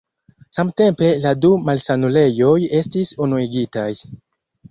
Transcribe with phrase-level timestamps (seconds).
[0.57, 3.87] Samtempe la du malsanulejoj estis unuigitaj.